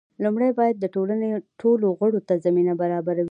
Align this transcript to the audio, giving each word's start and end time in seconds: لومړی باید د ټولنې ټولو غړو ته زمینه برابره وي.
لومړی 0.23 0.49
باید 0.59 0.75
د 0.79 0.85
ټولنې 0.95 1.29
ټولو 1.61 1.87
غړو 1.99 2.19
ته 2.27 2.33
زمینه 2.45 2.73
برابره 2.81 3.13
وي. 3.15 3.19